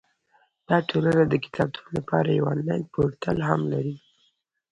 [0.69, 3.95] دا ټولنه د کتابتون لپاره یو انلاین پورتل هم لري.